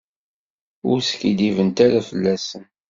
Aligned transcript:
Ur 0.89 0.97
skiddibent 1.09 1.77
ara 1.85 2.01
fell-asen. 2.09 2.63